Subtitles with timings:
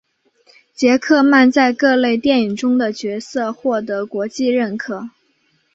[0.73, 5.11] 杰克曼在各类电影中的角色获得国际认可。